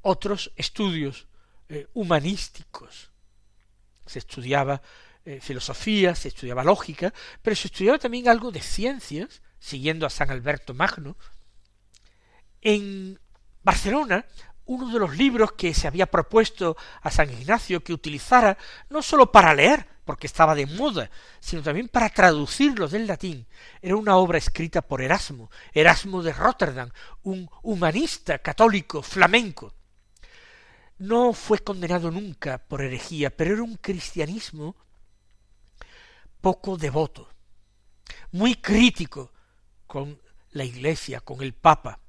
otros 0.00 0.50
estudios 0.56 1.26
eh, 1.68 1.86
humanísticos. 1.92 3.10
Se 4.06 4.20
estudiaba 4.20 4.80
eh, 5.26 5.38
filosofía, 5.42 6.14
se 6.14 6.28
estudiaba 6.28 6.64
lógica, 6.64 7.12
pero 7.42 7.54
se 7.54 7.66
estudiaba 7.66 7.98
también 7.98 8.26
algo 8.26 8.50
de 8.50 8.62
ciencias, 8.62 9.42
siguiendo 9.58 10.06
a 10.06 10.10
San 10.10 10.30
Alberto 10.30 10.72
Magno. 10.72 11.18
En 12.62 13.20
Barcelona, 13.62 14.24
uno 14.64 14.90
de 14.90 14.98
los 14.98 15.14
libros 15.14 15.52
que 15.52 15.74
se 15.74 15.88
había 15.88 16.06
propuesto 16.06 16.74
a 17.02 17.10
San 17.10 17.30
Ignacio 17.30 17.84
que 17.84 17.92
utilizara 17.92 18.56
no 18.88 19.02
sólo 19.02 19.30
para 19.30 19.52
leer, 19.52 19.97
porque 20.08 20.26
estaba 20.26 20.54
de 20.54 20.64
moda, 20.64 21.10
sino 21.38 21.62
también 21.62 21.86
para 21.86 22.08
traducirlo 22.08 22.88
del 22.88 23.06
latín. 23.06 23.46
Era 23.82 23.94
una 23.94 24.16
obra 24.16 24.38
escrita 24.38 24.80
por 24.80 25.02
Erasmo, 25.02 25.50
Erasmo 25.74 26.22
de 26.22 26.32
Rotterdam, 26.32 26.88
un 27.24 27.46
humanista 27.60 28.38
católico 28.38 29.02
flamenco, 29.02 29.74
no 30.96 31.34
fue 31.34 31.58
condenado 31.58 32.10
nunca 32.10 32.56
por 32.56 32.80
herejía, 32.80 33.28
pero 33.28 33.52
era 33.52 33.62
un 33.62 33.76
cristianismo 33.76 34.76
poco 36.40 36.78
devoto, 36.78 37.28
muy 38.32 38.54
crítico 38.54 39.30
con 39.86 40.22
la 40.52 40.64
Iglesia, 40.64 41.20
con 41.20 41.42
el 41.42 41.52
Papa. 41.52 42.00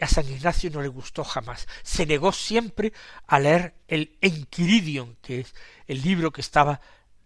A 0.00 0.06
San 0.06 0.28
Ignacio 0.28 0.70
no 0.70 0.80
le 0.80 0.86
gustó 0.86 1.24
jamás. 1.24 1.66
Se 1.82 2.06
negó 2.06 2.30
siempre 2.30 2.92
a 3.26 3.40
leer 3.40 3.74
el 3.88 4.16
Enquiridion, 4.20 5.16
que 5.16 5.40
es 5.40 5.54
el 5.88 6.00
libro 6.00 6.30
que 6.30 6.40
estaba 6.40 6.80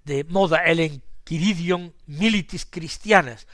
de 0.04 0.24
moda, 0.24 0.64
el 0.64 1.02
Quiridion 1.24 1.94
Militis 2.06 2.66
Christianas, 2.66 3.46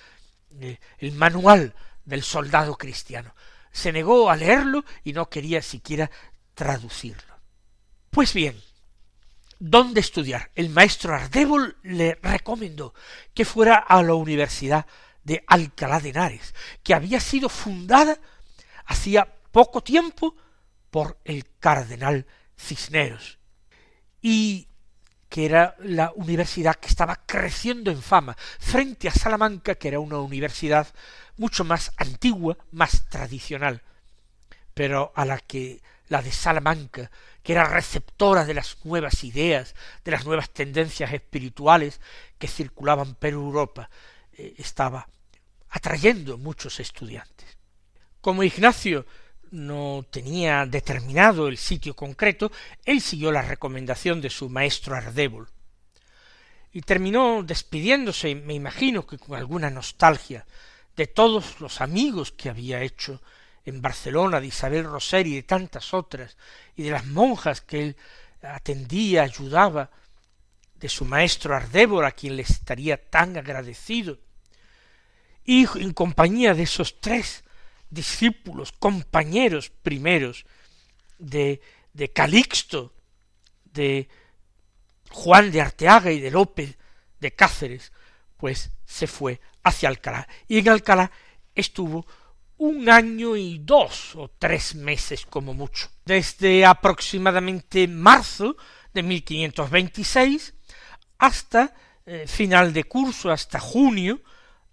eh, 0.61 0.79
el 0.99 1.13
manual 1.13 1.75
del 2.05 2.23
soldado 2.23 2.77
cristiano. 2.77 3.35
Se 3.71 3.93
negó 3.93 4.31
a 4.31 4.37
leerlo 4.37 4.85
y 5.05 5.13
no 5.13 5.29
quería 5.29 5.63
siquiera 5.63 6.11
traducirlo. 6.55 7.39
Pues 8.11 8.33
bien, 8.33 8.61
¿dónde 9.59 10.01
estudiar? 10.01 10.51
El 10.55 10.71
maestro 10.71 11.15
Ardébol 11.15 11.77
le 11.83 12.19
recomendó 12.23 12.95
que 13.35 13.45
fuera 13.45 13.77
a 13.77 14.03
la 14.03 14.15
Universidad 14.15 14.87
de 15.23 15.45
Alcalá 15.47 16.01
de 16.01 16.11
Henares, 16.11 16.55
que 16.83 16.95
había 16.95 17.21
sido 17.21 17.49
fundada 17.49 18.19
hacía 18.87 19.37
poco 19.53 19.83
tiempo 19.83 20.35
por 20.91 21.19
el 21.25 21.45
cardenal 21.59 22.27
Cisneros, 22.57 23.39
y 24.23 24.68
que 25.29 25.45
era 25.45 25.77
la 25.81 26.13
universidad 26.15 26.77
que 26.77 26.89
estaba 26.89 27.17
creciendo 27.27 27.91
en 27.91 28.03
fama 28.03 28.37
frente 28.59 29.09
a 29.09 29.13
Salamanca, 29.13 29.75
que 29.75 29.89
era 29.89 30.01
una 30.01 30.19
universidad 30.19 30.89
mucho 31.37 31.65
más 31.65 31.93
antigua, 31.97 32.57
más 32.73 33.09
tradicional, 33.09 33.83
pero 34.75 35.13
a 35.15 35.25
la 35.25 35.39
que 35.39 35.81
la 36.09 36.23
de 36.23 36.33
Salamanca, 36.33 37.11
que 37.43 37.53
era 37.53 37.65
receptora 37.65 38.45
de 38.45 38.55
las 38.55 38.79
nuevas 38.85 39.23
ideas, 39.25 39.75
de 40.05 40.11
las 40.11 40.25
nuevas 40.25 40.51
tendencias 40.51 41.13
espirituales 41.13 42.01
que 42.39 42.49
circulaban 42.49 43.15
por 43.15 43.29
Europa, 43.29 43.91
eh, 44.33 44.55
estaba 44.59 45.09
atrayendo 45.69 46.39
muchos 46.39 46.81
estudiantes. 46.81 47.59
Como 48.21 48.43
Ignacio 48.43 49.07
no 49.51 50.05
tenía 50.11 50.67
determinado 50.67 51.49
el 51.49 51.57
sitio 51.57 51.95
concreto, 51.95 52.53
él 52.85 53.01
siguió 53.01 53.33
la 53.33 53.43
recomendación 53.43 54.21
de 54.21 54.31
su 54.31 54.49
maestro 54.49 54.95
Ardébol. 54.95 55.49
Y 56.73 56.83
terminó 56.83 57.43
despidiéndose, 57.43 58.35
me 58.35 58.55
imagino 58.55 59.07
que 59.07 59.19
con 59.19 59.37
alguna 59.37 59.71
nostalgia, 59.71 60.47
de 60.97 61.07
todos 61.07 61.61
los 61.61 61.81
amigos 61.81 62.33
que 62.33 62.51
había 62.51 62.83
hecho 62.83 63.23
en 63.65 63.81
Barcelona, 63.81 64.41
de 64.41 64.49
Isabel 64.49 64.85
Roser 64.85 65.27
y 65.27 65.37
de 65.37 65.43
tantas 65.43 65.95
otras, 65.95 66.37
y 66.77 66.83
de 66.83 66.91
las 66.91 67.07
monjas 67.07 67.61
que 67.61 67.83
él 67.83 67.97
atendía, 68.43 69.23
ayudaba, 69.23 69.91
de 70.75 70.89
su 70.89 71.05
maestro 71.05 71.57
Ardébol, 71.57 72.05
a 72.05 72.13
quien 72.13 72.37
le 72.37 72.43
estaría 72.43 73.11
tan 73.11 73.37
agradecido, 73.37 74.19
y 75.45 75.67
en 75.81 75.93
compañía 75.93 76.55
de 76.55 76.65
esos 76.65 77.01
tres 77.01 77.43
discípulos, 77.91 78.73
compañeros 78.73 79.71
primeros 79.71 80.45
de, 81.19 81.61
de 81.93 82.13
Calixto, 82.13 82.93
de 83.65 84.09
Juan 85.11 85.51
de 85.51 85.61
Arteaga 85.61 86.11
y 86.11 86.21
de 86.21 86.31
López 86.31 86.77
de 87.21 87.35
Cáceres, 87.35 87.93
pues 88.37 88.71
se 88.85 89.07
fue 89.07 89.41
hacia 89.63 89.89
Alcalá. 89.89 90.29
Y 90.47 90.59
en 90.59 90.69
Alcalá 90.69 91.11
estuvo 91.55 92.07
un 92.59 92.91
año 92.91 93.37
y 93.37 93.59
dos 93.59 94.15
o 94.17 94.29
tres 94.39 94.75
meses 94.75 95.25
como 95.27 95.55
mucho. 95.55 95.89
Desde 96.05 96.65
aproximadamente 96.65 97.87
marzo 97.87 98.57
de 98.93 99.03
1526 99.03 100.55
hasta 101.19 101.75
eh, 102.07 102.27
final 102.27 102.73
de 102.73 102.85
curso, 102.85 103.31
hasta 103.31 103.61
junio 103.61 104.21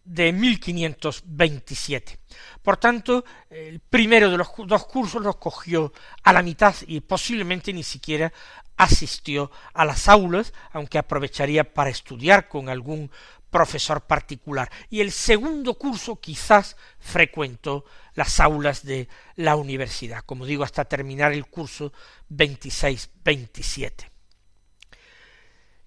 de 0.06 0.32
1527. 0.32 2.20
Por 2.62 2.78
tanto, 2.78 3.26
el 3.50 3.80
primero 3.80 4.30
de 4.30 4.38
los 4.38 4.50
dos 4.65 4.86
cursos 4.86 5.22
los 5.22 5.36
cogió 5.38 5.91
a 6.24 6.32
la 6.32 6.41
mitad 6.41 6.76
y 6.88 7.02
posiblemente 7.02 7.74
ni 7.74 7.84
siquiera 7.84 8.32
asistió 8.78 9.52
a 9.74 9.84
las 9.86 10.08
aulas, 10.08 10.54
aunque 10.72 10.98
aprovecharía 10.98 11.74
para 11.74 11.89
estudiar 11.89 12.48
con 12.48 12.70
algún 12.70 13.10
profesor 13.50 14.02
particular. 14.02 14.70
Y 14.89 15.00
el 15.00 15.12
segundo 15.12 15.76
curso 15.76 16.20
quizás 16.20 16.76
frecuentó 17.00 17.86
las 18.13 18.39
aulas 18.39 18.84
de 18.86 19.08
la 19.36 19.56
universidad, 19.56 20.24
como 20.26 20.46
digo, 20.46 20.63
hasta 20.63 20.86
terminar 20.86 21.32
el 21.32 21.46
curso 21.46 21.94
26-27. 22.30 24.10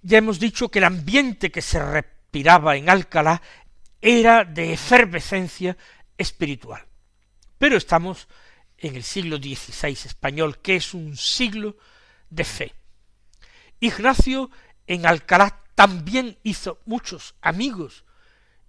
Ya 0.00 0.18
hemos 0.18 0.38
dicho 0.38 0.70
que 0.70 0.78
el 0.78 0.86
ambiente 0.86 1.50
que 1.50 1.60
se 1.60 1.78
respiraba 1.84 2.76
en 2.76 2.88
Alcalá 2.88 3.42
era 4.00 4.44
de 4.44 4.72
efervescencia 4.72 5.76
espiritual. 6.16 6.86
Pero 7.58 7.76
estamos 7.76 8.28
en 8.76 8.94
el 8.94 9.02
siglo 9.02 9.38
XVI 9.38 9.92
español, 9.92 10.58
que 10.60 10.76
es 10.76 10.94
un 10.94 11.16
siglo 11.16 11.76
de 12.30 12.44
fe. 12.44 12.74
Ignacio 13.80 14.50
en 14.86 15.06
Alcalá 15.06 15.62
también 15.74 16.38
hizo 16.42 16.80
muchos 16.86 17.34
amigos 17.40 18.04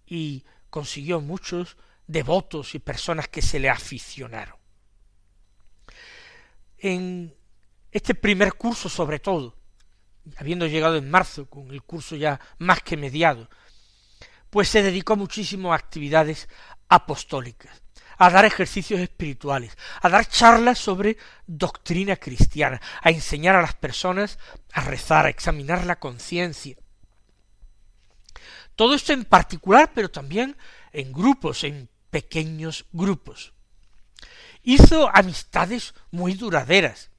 y 0.05 0.43
consiguió 0.69 1.21
muchos 1.21 1.77
devotos 2.07 2.75
y 2.75 2.79
personas 2.79 3.27
que 3.27 3.41
se 3.41 3.59
le 3.59 3.69
aficionaron. 3.69 4.55
En 6.77 7.35
este 7.91 8.15
primer 8.15 8.53
curso 8.53 8.89
sobre 8.89 9.19
todo, 9.19 9.55
habiendo 10.37 10.67
llegado 10.67 10.97
en 10.97 11.09
marzo, 11.09 11.49
con 11.49 11.71
el 11.71 11.83
curso 11.83 12.15
ya 12.15 12.39
más 12.57 12.81
que 12.81 12.97
mediado, 12.97 13.49
pues 14.49 14.69
se 14.69 14.81
dedicó 14.81 15.15
muchísimo 15.15 15.71
a 15.71 15.75
actividades 15.75 16.49
apostólicas, 16.87 17.81
a 18.17 18.29
dar 18.29 18.45
ejercicios 18.45 18.99
espirituales, 18.99 19.77
a 20.01 20.09
dar 20.09 20.27
charlas 20.27 20.79
sobre 20.79 21.17
doctrina 21.45 22.15
cristiana, 22.15 22.81
a 23.01 23.11
enseñar 23.11 23.55
a 23.55 23.61
las 23.61 23.75
personas 23.75 24.39
a 24.73 24.81
rezar, 24.81 25.25
a 25.25 25.29
examinar 25.29 25.85
la 25.85 25.99
conciencia. 25.99 26.75
Todo 28.75 28.95
esto 28.95 29.13
en 29.13 29.25
particular, 29.25 29.91
pero 29.93 30.09
también 30.09 30.57
en 30.93 31.11
grupos, 31.11 31.63
en 31.63 31.89
pequeños 32.09 32.85
grupos. 32.91 33.53
Hizo 34.63 35.09
amistades 35.13 35.93
muy 36.11 36.33
duraderas. 36.33 37.11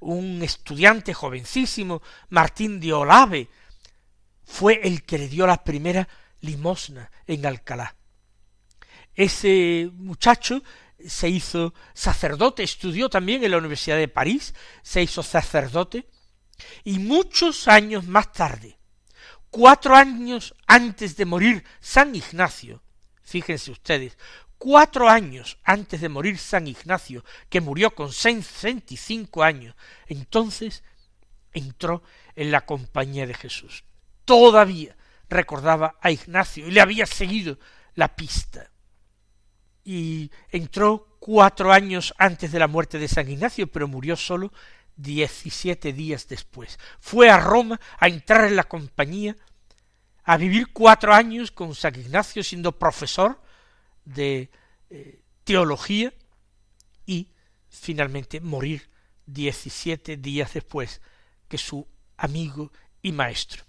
Un 0.00 0.42
estudiante 0.42 1.14
jovencísimo, 1.14 2.02
Martín 2.28 2.80
de 2.80 2.92
Olave, 2.92 3.48
fue 4.44 4.80
el 4.82 5.04
que 5.04 5.18
le 5.18 5.28
dio 5.28 5.46
la 5.46 5.62
primera 5.62 6.08
limosna 6.42 7.10
en 7.26 7.46
Alcalá. 7.46 7.96
Ese 9.14 9.90
muchacho 9.94 10.62
se 11.06 11.28
hizo 11.28 11.74
sacerdote, 11.94 12.62
estudió 12.62 13.08
también 13.08 13.42
en 13.42 13.50
la 13.50 13.58
Universidad 13.58 13.96
de 13.96 14.08
París, 14.08 14.54
se 14.82 15.02
hizo 15.02 15.22
sacerdote, 15.22 16.08
y 16.84 16.98
muchos 16.98 17.66
años 17.66 18.06
más 18.06 18.32
tarde, 18.32 18.78
cuatro 19.50 19.96
años 19.96 20.54
antes 20.66 21.16
de 21.16 21.24
morir 21.24 21.64
San 21.80 22.14
Ignacio, 22.14 22.82
fíjense 23.22 23.70
ustedes, 23.70 24.16
cuatro 24.58 25.08
años 25.08 25.58
antes 25.64 26.00
de 26.00 26.08
morir 26.08 26.38
San 26.38 26.68
Ignacio, 26.68 27.24
que 27.48 27.60
murió 27.60 27.94
con 27.94 28.12
sesenta 28.12 28.94
y 28.94 28.96
cinco 28.96 29.42
años, 29.42 29.74
entonces 30.06 30.84
entró 31.52 32.02
en 32.36 32.50
la 32.52 32.64
compañía 32.64 33.26
de 33.26 33.34
Jesús. 33.34 33.84
Todavía 34.24 34.96
recordaba 35.32 35.96
a 36.00 36.10
Ignacio 36.10 36.66
y 36.66 36.70
le 36.70 36.80
había 36.80 37.06
seguido 37.06 37.58
la 37.94 38.14
pista. 38.14 38.70
Y 39.84 40.30
entró 40.50 41.16
cuatro 41.18 41.72
años 41.72 42.14
antes 42.18 42.52
de 42.52 42.58
la 42.58 42.68
muerte 42.68 42.98
de 42.98 43.08
San 43.08 43.28
Ignacio, 43.28 43.66
pero 43.66 43.88
murió 43.88 44.16
solo 44.16 44.52
diecisiete 44.96 45.92
días 45.92 46.28
después. 46.28 46.78
Fue 47.00 47.30
a 47.30 47.38
Roma 47.38 47.80
a 47.98 48.08
entrar 48.08 48.44
en 48.44 48.56
la 48.56 48.64
compañía, 48.64 49.36
a 50.24 50.36
vivir 50.36 50.72
cuatro 50.72 51.12
años 51.12 51.50
con 51.50 51.74
San 51.74 51.98
Ignacio 51.98 52.42
siendo 52.44 52.78
profesor 52.78 53.40
de 54.04 54.50
eh, 54.90 55.20
teología 55.44 56.12
y 57.06 57.28
finalmente 57.68 58.40
morir 58.40 58.88
diecisiete 59.26 60.16
días 60.16 60.54
después 60.54 61.00
que 61.48 61.58
su 61.58 61.86
amigo 62.16 62.72
y 63.00 63.12
maestro. 63.12 63.64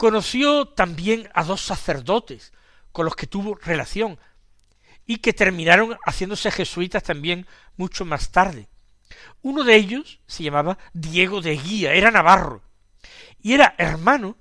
Conoció 0.00 0.64
también 0.64 1.28
a 1.34 1.44
dos 1.44 1.60
sacerdotes 1.60 2.54
con 2.90 3.04
los 3.04 3.14
que 3.14 3.26
tuvo 3.26 3.56
relación 3.56 4.18
y 5.04 5.18
que 5.18 5.34
terminaron 5.34 5.98
haciéndose 6.06 6.50
jesuitas 6.50 7.02
también 7.02 7.46
mucho 7.76 8.06
más 8.06 8.32
tarde. 8.32 8.66
Uno 9.42 9.62
de 9.62 9.74
ellos 9.74 10.20
se 10.26 10.42
llamaba 10.42 10.78
Diego 10.94 11.42
de 11.42 11.54
Guía, 11.54 11.92
era 11.92 12.10
navarro, 12.10 12.62
y 13.42 13.52
era 13.52 13.74
hermano 13.76 14.38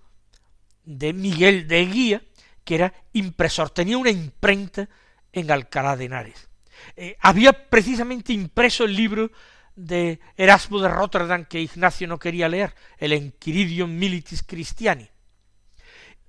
de 0.86 1.12
Miguel 1.12 1.68
de 1.68 1.86
Guía, 1.88 2.22
que 2.64 2.76
era 2.76 2.94
impresor, 3.12 3.70
tenía 3.70 3.98
una 3.98 4.12
imprenta 4.12 4.88
en 5.34 5.52
Alcalá 5.52 5.98
de 5.98 6.06
Henares. 6.06 6.48
Eh, 6.96 7.18
había 7.20 7.70
precisamente 7.70 8.32
impreso 8.32 8.86
el 8.86 8.96
libro 8.96 9.30
de 9.76 10.22
Erasmo 10.38 10.80
de 10.80 10.88
Rotterdam 10.88 11.44
que 11.44 11.60
Ignacio 11.60 12.08
no 12.08 12.18
quería 12.18 12.48
leer, 12.48 12.74
el 12.98 13.12
Enquiridium 13.12 13.94
Militis 13.94 14.42
Christiani 14.42 15.10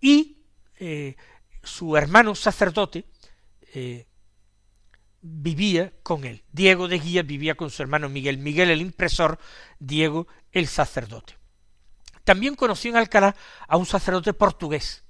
y 0.01 0.39
eh, 0.79 1.17
su 1.63 1.97
hermano 1.97 2.35
sacerdote 2.35 3.05
eh, 3.75 4.07
vivía 5.21 5.93
con 6.03 6.25
él. 6.25 6.43
Diego 6.53 6.89
de 6.89 6.99
Guía 6.99 7.23
vivía 7.23 7.55
con 7.55 7.71
su 7.71 7.83
hermano 7.83 8.09
Miguel, 8.09 8.39
Miguel 8.39 8.71
el 8.71 8.81
impresor, 8.81 9.39
Diego 9.79 10.27
el 10.53 10.67
sacerdote. 10.67 11.37
También 12.25 12.55
conoció 12.55 12.91
en 12.91 12.97
Alcalá 12.97 13.35
a 13.67 13.77
un 13.77 13.87
sacerdote 13.87 14.33
portugués 14.33 15.05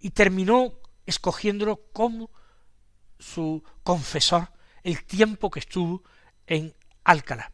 y 0.00 0.10
terminó 0.10 0.74
escogiéndolo 1.06 1.80
como 1.92 2.30
su 3.18 3.62
confesor 3.82 4.50
el 4.82 5.04
tiempo 5.04 5.50
que 5.50 5.60
estuvo 5.60 6.02
en 6.46 6.74
Alcalá. 7.04 7.52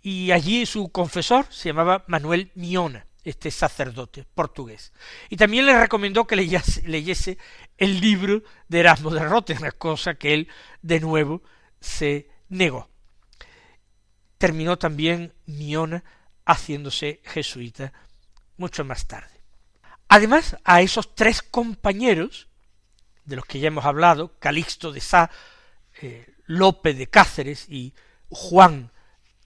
Y 0.00 0.30
allí 0.30 0.64
su 0.66 0.90
confesor 0.90 1.46
se 1.50 1.70
llamaba 1.70 2.04
Manuel 2.06 2.52
Miona, 2.54 3.07
este 3.28 3.50
sacerdote 3.50 4.24
portugués. 4.34 4.92
Y 5.28 5.36
también 5.36 5.66
le 5.66 5.78
recomendó 5.78 6.26
que 6.26 6.36
leyese, 6.36 7.38
el 7.76 8.00
libro 8.00 8.42
de 8.68 8.80
Erasmo 8.80 9.10
de 9.10 9.24
Rotterdam, 9.24 9.70
cosa 9.76 10.14
que 10.14 10.34
él 10.34 10.48
de 10.82 11.00
nuevo 11.00 11.42
se 11.80 12.30
negó. 12.48 12.88
Terminó 14.38 14.78
también 14.78 15.34
Miona 15.46 16.04
haciéndose 16.46 17.20
jesuita 17.24 17.92
mucho 18.56 18.84
más 18.84 19.06
tarde. 19.06 19.42
Además, 20.08 20.56
a 20.64 20.80
esos 20.80 21.14
tres 21.14 21.42
compañeros, 21.42 22.48
de 23.24 23.36
los 23.36 23.44
que 23.44 23.60
ya 23.60 23.68
hemos 23.68 23.84
hablado, 23.84 24.38
Calixto 24.38 24.90
de 24.90 25.00
Sá, 25.00 25.30
eh, 26.00 26.34
Lope 26.46 26.94
de 26.94 27.08
Cáceres 27.08 27.68
y 27.68 27.92
Juan 28.30 28.90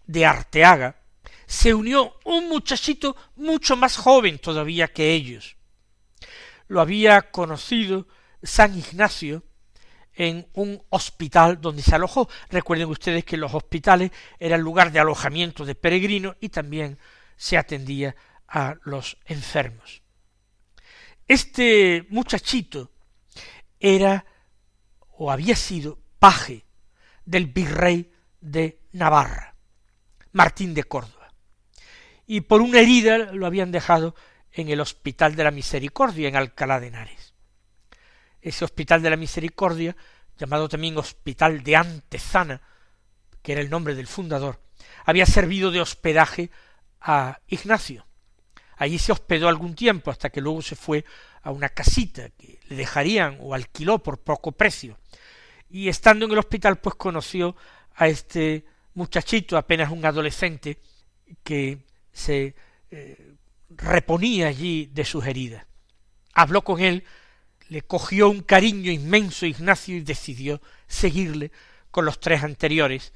de 0.06 0.24
Arteaga, 0.24 1.01
se 1.52 1.74
unió 1.74 2.18
un 2.24 2.48
muchachito 2.48 3.14
mucho 3.36 3.76
más 3.76 3.98
joven 3.98 4.38
todavía 4.38 4.88
que 4.88 5.12
ellos. 5.12 5.58
Lo 6.66 6.80
había 6.80 7.30
conocido 7.30 8.08
San 8.42 8.78
Ignacio 8.78 9.44
en 10.14 10.48
un 10.54 10.82
hospital 10.88 11.60
donde 11.60 11.82
se 11.82 11.94
alojó. 11.94 12.26
Recuerden 12.48 12.88
ustedes 12.88 13.26
que 13.26 13.36
los 13.36 13.52
hospitales 13.52 14.12
eran 14.40 14.62
lugar 14.62 14.92
de 14.92 15.00
alojamiento 15.00 15.66
de 15.66 15.74
peregrinos 15.74 16.36
y 16.40 16.48
también 16.48 16.98
se 17.36 17.58
atendía 17.58 18.16
a 18.48 18.76
los 18.84 19.18
enfermos. 19.26 20.00
Este 21.28 22.06
muchachito 22.08 22.92
era 23.78 24.24
o 25.18 25.30
había 25.30 25.54
sido 25.54 25.98
paje 26.18 26.64
del 27.26 27.44
virrey 27.44 28.10
de 28.40 28.80
Navarra, 28.92 29.54
Martín 30.32 30.72
de 30.72 30.84
Córdoba, 30.84 31.21
y 32.32 32.40
por 32.40 32.62
una 32.62 32.80
herida 32.80 33.18
lo 33.34 33.44
habían 33.44 33.72
dejado 33.72 34.14
en 34.52 34.70
el 34.70 34.80
Hospital 34.80 35.36
de 35.36 35.44
la 35.44 35.50
Misericordia 35.50 36.28
en 36.30 36.36
Alcalá 36.36 36.80
de 36.80 36.86
Henares. 36.86 37.34
Ese 38.40 38.64
Hospital 38.64 39.02
de 39.02 39.10
la 39.10 39.18
Misericordia, 39.18 39.94
llamado 40.38 40.66
también 40.66 40.96
Hospital 40.96 41.62
de 41.62 41.76
Antezana, 41.76 42.62
que 43.42 43.52
era 43.52 43.60
el 43.60 43.68
nombre 43.68 43.94
del 43.94 44.06
fundador, 44.06 44.62
había 45.04 45.26
servido 45.26 45.70
de 45.70 45.82
hospedaje 45.82 46.50
a 47.02 47.38
Ignacio. 47.48 48.06
Allí 48.78 48.98
se 48.98 49.12
hospedó 49.12 49.46
algún 49.46 49.74
tiempo 49.74 50.10
hasta 50.10 50.30
que 50.30 50.40
luego 50.40 50.62
se 50.62 50.74
fue 50.74 51.04
a 51.42 51.50
una 51.50 51.68
casita 51.68 52.30
que 52.30 52.60
le 52.66 52.76
dejarían 52.76 53.36
o 53.40 53.52
alquiló 53.52 54.02
por 54.02 54.22
poco 54.22 54.52
precio. 54.52 54.96
Y 55.68 55.90
estando 55.90 56.24
en 56.24 56.32
el 56.32 56.38
hospital 56.38 56.78
pues 56.78 56.94
conoció 56.94 57.54
a 57.94 58.08
este 58.08 58.64
muchachito, 58.94 59.58
apenas 59.58 59.90
un 59.90 60.06
adolescente, 60.06 60.78
que 61.44 61.91
se 62.12 62.54
eh, 62.90 63.34
reponía 63.70 64.48
allí 64.48 64.90
de 64.92 65.04
sus 65.04 65.26
heridas. 65.26 65.66
Habló 66.34 66.62
con 66.62 66.80
él, 66.80 67.04
le 67.68 67.82
cogió 67.82 68.28
un 68.28 68.42
cariño 68.42 68.90
inmenso 68.90 69.46
Ignacio 69.46 69.96
y 69.96 70.00
decidió 70.00 70.60
seguirle 70.86 71.52
con 71.90 72.04
los 72.04 72.20
tres 72.20 72.42
anteriores, 72.42 73.12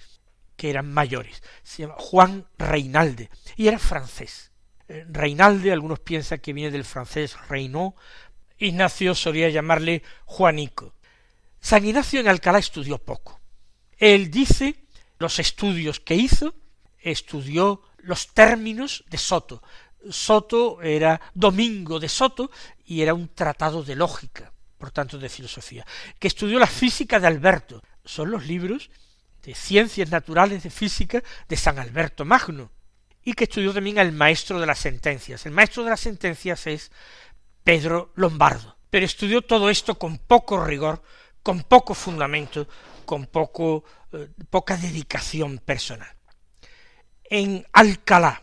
que 0.57 0.71
eran 0.71 0.93
mayores. 0.93 1.43
Se 1.63 1.83
llama 1.83 1.97
Juan 1.99 2.47
Reinalde, 2.59 3.31
y 3.57 3.69
era 3.69 3.79
francés. 3.79 4.51
Eh, 4.89 5.05
Reinalde, 5.09 5.73
algunos 5.73 6.01
piensan 6.01 6.39
que 6.39 6.53
viene 6.53 6.71
del 6.71 6.85
francés 6.85 7.37
Reinaud, 7.49 7.93
Ignacio 8.59 9.15
solía 9.15 9.51
llamarle 9.51 10.03
Juanico. 10.25 10.95
San 11.61 11.85
Ignacio 11.85 12.21
en 12.21 12.29
Alcalá 12.29 12.59
estudió 12.59 12.99
poco. 12.99 13.41
Él 13.99 14.31
dice 14.31 14.77
los 15.19 15.39
estudios 15.39 16.01
que 16.01 16.15
hizo, 16.15 16.55
estudió 16.99 17.83
los 18.07 18.33
términos 18.33 19.05
de 19.09 19.19
Soto. 19.19 19.63
Soto 20.11 20.81
era 20.83 21.21
Domingo 21.35 21.99
de 21.99 22.09
Soto 22.09 22.51
y 22.85 23.03
era 23.03 23.15
un 23.15 23.29
tratado 23.29 23.83
de 23.83 23.97
lógica, 23.97 24.53
por 24.79 24.91
tanto 24.91 25.19
de 25.19 25.29
filosofía, 25.29 25.85
que 26.19 26.29
estudió 26.29 26.59
la 26.59 26.67
física 26.67 27.19
de 27.19 27.27
Alberto. 27.27 27.83
Son 28.05 28.31
los 28.31 28.47
libros 28.47 28.91
de 29.43 29.55
ciencias 29.55 30.11
naturales 30.11 30.63
de 30.63 30.71
física 30.71 31.23
de 31.49 31.57
San 31.57 31.79
Alberto 31.79 32.25
Magno, 32.25 32.71
y 33.25 33.33
que 33.33 33.45
estudió 33.45 33.75
también 33.75 33.99
al 33.99 34.13
maestro 34.13 34.61
de 34.61 34.67
las 34.67 34.79
sentencias. 34.79 35.47
El 35.47 35.53
maestro 35.53 35.83
de 35.83 35.91
las 35.91 36.01
sentencias 36.01 36.67
es 36.69 36.93
Pedro 37.65 38.13
Lombardo, 38.15 38.77
pero 38.89 39.05
estudió 39.05 39.43
todo 39.43 39.69
esto 39.69 39.99
con 39.99 40.19
poco 40.19 40.65
rigor, 40.65 41.03
con 41.43 41.65
poco 41.65 41.95
fundamento, 41.95 42.69
con 43.05 43.27
poco, 43.27 43.85
eh, 44.13 44.29
poca 44.49 44.77
dedicación 44.77 45.59
personal. 45.59 46.16
En 47.31 47.67
Alcalá, 47.73 48.43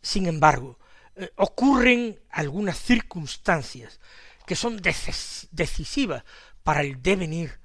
sin 0.00 0.26
embargo, 0.26 0.78
eh, 1.16 1.30
ocurren 1.36 2.18
algunas 2.30 2.78
circunstancias 2.78 4.00
que 4.46 4.56
son 4.56 4.80
decisivas 4.80 6.24
para 6.62 6.80
el 6.80 7.02
devenir 7.02 7.58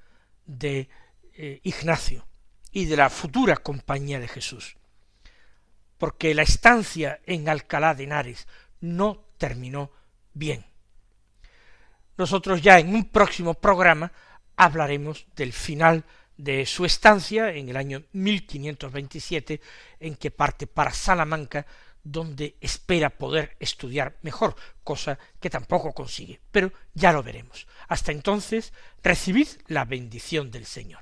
de 0.45 0.89
eh, 1.33 1.59
Ignacio 1.63 2.27
y 2.71 2.85
de 2.85 2.97
la 2.97 3.09
futura 3.09 3.57
compañía 3.57 4.19
de 4.19 4.27
Jesús 4.27 4.77
porque 5.97 6.33
la 6.33 6.43
estancia 6.43 7.19
en 7.25 7.49
Alcalá 7.49 7.93
de 7.93 8.03
Henares 8.03 8.47
no 8.81 9.25
terminó 9.37 9.91
bien. 10.33 10.65
Nosotros 12.17 12.61
ya 12.61 12.79
en 12.79 12.93
un 12.93 13.05
próximo 13.05 13.53
programa 13.53 14.11
hablaremos 14.55 15.25
del 15.35 15.53
final 15.53 16.03
de 16.37 16.65
su 16.65 16.85
estancia 16.85 17.51
en 17.51 17.69
el 17.69 17.77
año 17.77 18.03
1527 18.11 19.61
en 19.99 20.15
que 20.15 20.31
parte 20.31 20.67
para 20.67 20.91
Salamanca 20.91 21.65
donde 22.05 22.55
espera 22.61 23.09
poder 23.09 23.57
estudiar 23.59 24.17
mejor, 24.21 24.55
cosa 24.83 25.17
que 25.39 25.49
tampoco 25.49 25.91
consigue, 25.91 26.39
pero 26.51 26.71
ya 26.93 27.11
lo 27.11 27.23
veremos. 27.23 27.67
Hasta 27.87 28.11
entonces, 28.11 28.73
recibid 29.03 29.47
la 29.67 29.85
bendición 29.85 30.51
del 30.51 30.65
Señor. 30.65 31.01